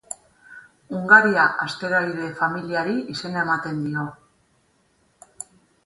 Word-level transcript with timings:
Hungaria 0.99 1.43
asteroide 1.67 2.31
familiari 2.41 2.99
izena 3.17 3.47
ematen 3.49 3.87
dio. 3.87 4.11